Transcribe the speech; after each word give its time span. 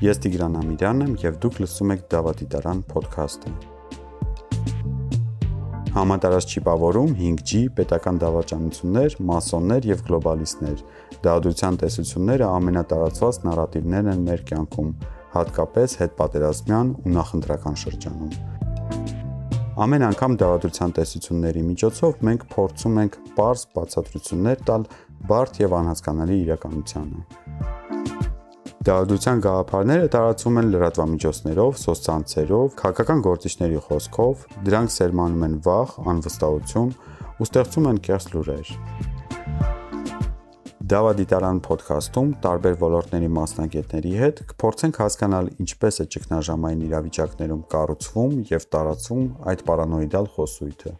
Ես 0.00 0.16
Տիգրան 0.24 0.54
Ամիրյանն 0.56 1.04
եմ 1.04 1.16
եւ 1.20 1.34
դուք 1.44 1.56
լսում 1.60 1.90
եք 1.92 2.04
Դավադիտարան 2.08 2.78
ոդքասթը։ 2.88 3.50
Համատարած 5.92 6.54
չիպավորում 6.54 7.10
5G, 7.18 7.60
պետական 7.76 8.20
դավաճանություններ, 8.22 9.16
մասոններ 9.30 9.88
եւ 9.90 10.04
գլոբալիստներ։ 10.06 10.80
Դավադրության 11.26 11.78
տեսությունները 11.82 12.48
ամենատարածված 12.48 13.40
նարատիվներն 13.50 14.10
են 14.14 14.24
մեր 14.30 14.44
կյանքում, 14.48 14.90
հատկապես 15.36 15.98
հետպատերազմյան 16.00 16.94
ու 16.96 17.14
նախընտրական 17.20 17.78
շրջանում։ 17.84 18.32
Ամեն 19.84 20.06
անգամ 20.08 20.38
դավադրության 20.40 20.96
տեսությունների 20.96 21.66
միջոցով 21.68 22.24
մենք 22.30 22.48
փորձում 22.56 22.98
ենք 23.04 23.20
པարզ 23.28 23.66
բացատրություններ 23.76 24.64
տալ 24.70 24.88
բարդ 25.28 25.62
եւ 25.66 25.76
անհասկանալի 25.82 26.40
իրականությանը։ 26.46 28.19
Դավադրության 28.80 29.40
գաղափարները 29.44 30.06
տարածվում 30.12 30.58
են 30.60 30.68
լրատվամիջոցներով, 30.72 31.74
սոցցանցերով, 31.80 32.68
քաղաքական 32.78 33.18
գործիչների 33.26 33.80
խոսքով, 33.84 34.44
դրանք 34.64 34.92
սերմանում 34.94 35.44
են 35.48 35.56
վախ, 35.66 35.92
անվստահություն 36.12 36.94
ու 37.36 37.48
ստեղծում 37.48 37.88
են 37.90 38.00
կեղծ 38.08 38.30
լուրեր։ 38.36 38.72
Դավադիտարան 40.94 41.60
ոդքասթում 41.68 42.32
տարբեր 42.48 42.80
ոլորտների 42.86 43.30
մասնագետների 43.36 44.14
հետ 44.22 44.42
կփորձենք 44.54 45.02
հասկանալ 45.04 45.52
ինչպես 45.60 46.00
է 46.00 46.08
ճգնաժամային 46.16 46.82
իրավիճակներում 46.88 47.62
կառուցվում 47.76 48.34
եւ 48.56 48.66
տարածվում 48.80 49.30
այդ 49.52 49.68
պարանոիդալ 49.68 50.34
խոսույթը։ 50.40 50.96